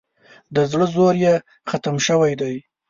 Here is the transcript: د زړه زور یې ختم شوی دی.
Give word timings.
د 0.55 0.57
زړه 0.71 0.85
زور 0.93 1.15
یې 1.23 1.33
ختم 1.69 1.95
شوی 2.07 2.33
دی. 2.41 2.55